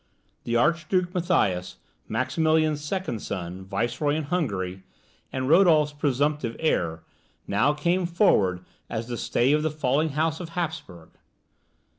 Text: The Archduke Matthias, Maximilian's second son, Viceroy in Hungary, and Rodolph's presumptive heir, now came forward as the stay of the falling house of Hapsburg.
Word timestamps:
The 0.45 0.55
Archduke 0.55 1.13
Matthias, 1.13 1.77
Maximilian's 2.07 2.83
second 2.83 3.19
son, 3.21 3.65
Viceroy 3.65 4.15
in 4.15 4.23
Hungary, 4.23 4.81
and 5.31 5.47
Rodolph's 5.47 5.93
presumptive 5.93 6.55
heir, 6.59 7.03
now 7.45 7.73
came 7.75 8.07
forward 8.07 8.65
as 8.89 9.05
the 9.07 9.15
stay 9.15 9.53
of 9.53 9.61
the 9.61 9.69
falling 9.69 10.13
house 10.17 10.39
of 10.39 10.49
Hapsburg. 10.57 11.09